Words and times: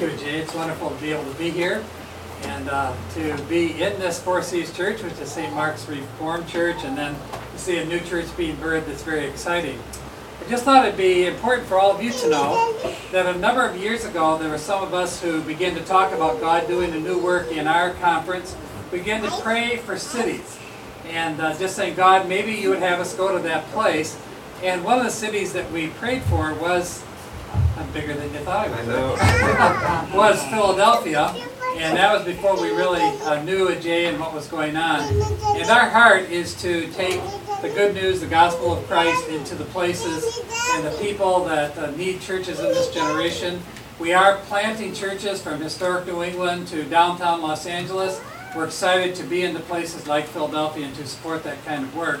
Thank 0.00 0.12
you, 0.12 0.26
Jay. 0.26 0.38
It's 0.38 0.54
wonderful 0.54 0.88
to 0.88 0.96
be 1.02 1.12
able 1.12 1.30
to 1.30 1.38
be 1.38 1.50
here 1.50 1.84
and 2.44 2.70
uh, 2.70 2.94
to 3.12 3.36
be 3.50 3.82
in 3.82 4.00
this 4.00 4.18
Four 4.18 4.40
C's 4.40 4.74
Church, 4.74 5.02
which 5.02 5.12
is 5.20 5.30
St. 5.30 5.52
Mark's 5.52 5.86
Reformed 5.86 6.48
Church, 6.48 6.84
and 6.84 6.96
then 6.96 7.14
to 7.52 7.58
see 7.58 7.76
a 7.76 7.84
new 7.84 8.00
church 8.00 8.24
being 8.34 8.56
birthed 8.56 8.86
that's 8.86 9.02
very 9.02 9.26
exciting. 9.26 9.78
I 10.40 10.48
just 10.48 10.64
thought 10.64 10.86
it'd 10.86 10.96
be 10.96 11.26
important 11.26 11.68
for 11.68 11.78
all 11.78 11.94
of 11.94 12.02
you 12.02 12.12
to 12.12 12.30
know 12.30 12.94
that 13.12 13.26
a 13.26 13.38
number 13.38 13.62
of 13.62 13.76
years 13.76 14.06
ago, 14.06 14.38
there 14.38 14.48
were 14.48 14.56
some 14.56 14.82
of 14.82 14.94
us 14.94 15.20
who 15.20 15.42
began 15.42 15.74
to 15.74 15.84
talk 15.84 16.14
about 16.14 16.40
God 16.40 16.66
doing 16.66 16.94
a 16.94 16.98
new 16.98 17.18
work 17.18 17.52
in 17.52 17.68
our 17.68 17.90
conference. 17.90 18.56
We 18.90 19.00
began 19.00 19.22
to 19.22 19.30
pray 19.42 19.76
for 19.76 19.98
cities 19.98 20.58
and 21.08 21.38
uh, 21.42 21.58
just 21.58 21.76
saying, 21.76 21.96
God, 21.96 22.26
maybe 22.26 22.52
you 22.52 22.70
would 22.70 22.78
have 22.78 23.00
us 23.00 23.14
go 23.14 23.36
to 23.36 23.42
that 23.42 23.66
place. 23.72 24.18
And 24.62 24.82
one 24.82 24.98
of 24.98 25.04
the 25.04 25.10
cities 25.10 25.52
that 25.52 25.70
we 25.70 25.88
prayed 25.88 26.22
for 26.22 26.54
was 26.54 27.04
I'm 27.80 27.90
bigger 27.92 28.12
than 28.12 28.30
you 28.34 28.40
thought 28.40 28.68
I 28.68 30.06
was. 30.06 30.14
was 30.14 30.44
Philadelphia, 30.48 31.34
and 31.76 31.96
that 31.96 32.12
was 32.12 32.26
before 32.26 32.60
we 32.60 32.68
really 32.68 33.00
uh, 33.00 33.42
knew 33.42 33.74
Jay 33.76 34.04
and 34.04 34.20
what 34.20 34.34
was 34.34 34.46
going 34.48 34.76
on. 34.76 35.00
And 35.56 35.64
our 35.70 35.88
heart 35.88 36.24
is 36.24 36.54
to 36.60 36.88
take 36.88 37.22
the 37.62 37.70
good 37.70 37.94
news, 37.94 38.20
the 38.20 38.26
gospel 38.26 38.74
of 38.74 38.86
Christ, 38.86 39.28
into 39.30 39.54
the 39.54 39.64
places 39.64 40.40
and 40.74 40.86
the 40.86 40.90
people 41.00 41.42
that 41.46 41.76
uh, 41.78 41.90
need 41.92 42.20
churches 42.20 42.60
in 42.60 42.66
this 42.66 42.92
generation. 42.92 43.62
We 43.98 44.12
are 44.12 44.36
planting 44.40 44.92
churches 44.92 45.40
from 45.40 45.58
historic 45.58 46.06
New 46.06 46.22
England 46.22 46.68
to 46.68 46.84
downtown 46.84 47.40
Los 47.40 47.64
Angeles. 47.64 48.20
We're 48.54 48.66
excited 48.66 49.14
to 49.14 49.22
be 49.22 49.42
in 49.42 49.54
the 49.54 49.60
places 49.60 50.06
like 50.06 50.26
Philadelphia 50.26 50.84
and 50.84 50.94
to 50.96 51.06
support 51.06 51.44
that 51.44 51.64
kind 51.64 51.84
of 51.84 51.96
work. 51.96 52.20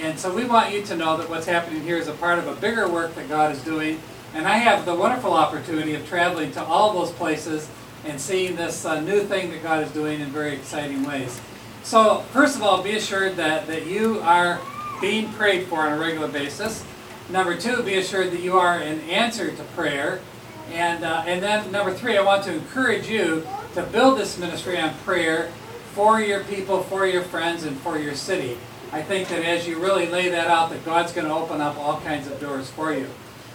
And 0.00 0.18
so 0.18 0.34
we 0.34 0.44
want 0.44 0.74
you 0.74 0.82
to 0.82 0.96
know 0.96 1.16
that 1.16 1.30
what's 1.30 1.46
happening 1.46 1.82
here 1.82 1.96
is 1.96 2.08
a 2.08 2.12
part 2.14 2.40
of 2.40 2.48
a 2.48 2.56
bigger 2.56 2.88
work 2.88 3.14
that 3.14 3.28
God 3.28 3.52
is 3.52 3.62
doing 3.62 4.00
and 4.34 4.46
I 4.46 4.58
have 4.58 4.84
the 4.84 4.94
wonderful 4.94 5.32
opportunity 5.32 5.94
of 5.94 6.06
traveling 6.08 6.52
to 6.52 6.62
all 6.62 6.92
those 6.92 7.12
places 7.12 7.68
and 8.04 8.20
seeing 8.20 8.56
this 8.56 8.84
uh, 8.84 9.00
new 9.00 9.22
thing 9.22 9.50
that 9.50 9.62
God 9.62 9.82
is 9.82 9.90
doing 9.92 10.20
in 10.20 10.28
very 10.28 10.54
exciting 10.54 11.04
ways. 11.04 11.40
So, 11.82 12.20
first 12.32 12.56
of 12.56 12.62
all, 12.62 12.82
be 12.82 12.96
assured 12.96 13.36
that, 13.36 13.66
that 13.66 13.86
you 13.86 14.20
are 14.20 14.60
being 15.00 15.32
prayed 15.32 15.66
for 15.66 15.80
on 15.80 15.92
a 15.92 15.98
regular 15.98 16.28
basis. 16.28 16.84
Number 17.28 17.56
two, 17.56 17.82
be 17.82 17.94
assured 17.96 18.30
that 18.32 18.40
you 18.40 18.58
are 18.58 18.78
an 18.78 19.00
answer 19.02 19.50
to 19.50 19.62
prayer. 19.74 20.20
And, 20.72 21.04
uh, 21.04 21.24
and 21.26 21.42
then, 21.42 21.70
number 21.70 21.92
three, 21.92 22.16
I 22.16 22.22
want 22.22 22.44
to 22.44 22.54
encourage 22.54 23.08
you 23.08 23.46
to 23.74 23.82
build 23.84 24.18
this 24.18 24.38
ministry 24.38 24.78
on 24.78 24.94
prayer 25.04 25.50
for 25.94 26.20
your 26.20 26.42
people, 26.44 26.82
for 26.82 27.06
your 27.06 27.22
friends, 27.22 27.64
and 27.64 27.76
for 27.78 27.98
your 27.98 28.14
city. 28.14 28.58
I 28.92 29.02
think 29.02 29.28
that 29.28 29.44
as 29.44 29.66
you 29.66 29.78
really 29.78 30.06
lay 30.06 30.28
that 30.28 30.48
out, 30.48 30.70
that 30.70 30.84
God's 30.84 31.12
going 31.12 31.26
to 31.26 31.34
open 31.34 31.60
up 31.60 31.76
all 31.78 32.00
kinds 32.00 32.26
of 32.26 32.40
doors 32.40 32.70
for 32.70 32.92
you. 32.92 33.08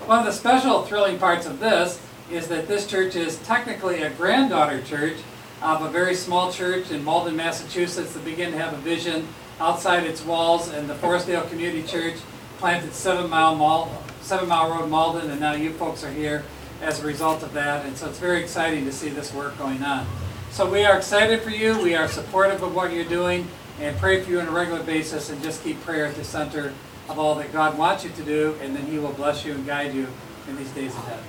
One 0.06 0.20
of 0.20 0.26
the 0.26 0.32
special 0.32 0.84
thrilling 0.84 1.18
parts 1.20 1.46
of 1.46 1.60
this 1.60 2.02
is 2.30 2.48
that 2.48 2.68
this 2.68 2.88
church 2.88 3.16
is 3.16 3.38
technically 3.40 4.02
a 4.02 4.10
granddaughter 4.10 4.82
church 4.82 5.18
of 5.62 5.84
a 5.84 5.90
very 5.90 6.16
small 6.16 6.52
church 6.52 6.92
in 6.92 7.04
Malden, 7.04 7.36
Massachusetts 7.36 8.14
that 8.14 8.26
began 8.26 8.52
to 8.52 8.58
have 8.58 8.74
a 8.74 8.78
vision 8.78 9.28
outside 9.60 10.04
its 10.04 10.26
walls 10.26 10.70
and 10.70 10.90
the 10.90 10.96
Forestdale 10.96 11.48
Community 11.50 11.84
Church 11.84 12.16
planted 12.58 12.94
Seven 12.94 13.30
Mile, 13.30 13.56
Mal- 13.56 14.04
Seven 14.22 14.50
Mile 14.50 14.72
Road, 14.72 14.90
Malden, 14.90 15.30
and 15.30 15.40
now 15.40 15.54
you 15.54 15.72
folks 15.74 16.04
are 16.04 16.12
here 16.12 16.44
as 16.82 17.02
a 17.02 17.06
result 17.06 17.44
of 17.44 17.54
that. 17.54 17.86
And 17.86 17.96
so 17.96 18.10
it's 18.10 18.20
very 18.20 18.42
exciting 18.42 18.86
to 18.86 18.92
see 18.92 19.10
this 19.10 19.34
work 19.34 19.58
going 19.58 19.84
on. 19.84 20.08
So 20.50 20.70
we 20.70 20.84
are 20.84 20.98
excited 20.98 21.42
for 21.42 21.52
you. 21.52 21.80
We 21.82 21.96
are 21.96 22.08
supportive 22.08 22.64
of 22.64 22.76
what 22.76 22.92
you're 22.92 23.06
doing 23.06 23.48
and 23.80 23.98
pray 23.98 24.22
for 24.22 24.30
you 24.30 24.40
on 24.40 24.48
a 24.48 24.52
regular 24.52 24.84
basis 24.84 25.30
and 25.30 25.42
just 25.42 25.64
keep 25.64 25.82
prayer 25.82 26.06
at 26.06 26.16
the 26.16 26.24
center 26.24 26.74
of 27.10 27.20
all 27.20 27.36
that 27.36 27.52
God 27.52 27.78
wants 27.78 28.04
you 28.04 28.10
to 28.12 28.24
do, 28.24 28.56
and 28.62 28.76
then 28.76 28.86
He 28.86 29.00
will 29.00 29.14
bless 29.14 29.46
you 29.46 29.54
and 29.54 29.66
guide 29.66 29.94
you 29.94 30.08
in 30.48 30.58
these 30.58 30.72
days 30.72 30.96
ahead. 30.96 31.24